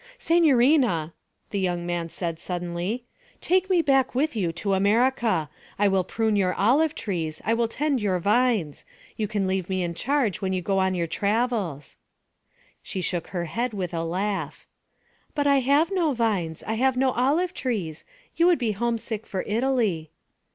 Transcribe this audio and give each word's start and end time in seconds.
'Signorina,' 0.17 1.13
the 1.51 1.59
young 1.59 1.85
man 1.85 2.09
said 2.09 2.39
suddenly, 2.39 3.03
'take 3.39 3.69
me 3.69 3.83
with 4.15 4.35
you 4.35 4.47
back 4.47 4.55
to 4.55 4.73
America. 4.73 5.47
I 5.77 5.87
will 5.89 6.03
prune 6.03 6.35
your 6.35 6.55
olive 6.55 6.95
trees, 6.95 7.39
I 7.45 7.53
will 7.53 7.67
tend 7.67 8.01
your 8.01 8.17
vines. 8.17 8.83
You 9.15 9.27
can 9.27 9.45
leave 9.45 9.69
me 9.69 9.83
in 9.83 9.93
charge 9.93 10.41
when 10.41 10.53
you 10.53 10.61
go 10.63 10.79
on 10.79 10.95
your 10.95 11.05
travels.' 11.05 11.97
She 12.81 13.01
shook 13.01 13.27
her 13.27 13.45
head 13.45 13.75
with 13.75 13.93
a 13.93 14.03
laugh. 14.03 14.65
'But 15.35 15.45
I 15.45 15.59
have 15.59 15.91
no 15.91 16.13
vines; 16.13 16.63
I 16.65 16.73
have 16.73 16.97
no 16.97 17.11
olive 17.11 17.53
trees. 17.53 18.03
You 18.35 18.47
would 18.47 18.57
be 18.57 18.71
homesick 18.71 19.27
for 19.27 19.43
Italy.' 19.45 20.09